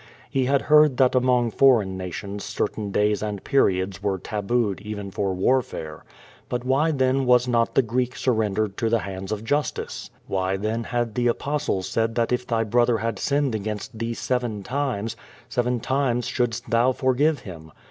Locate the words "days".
2.91-3.21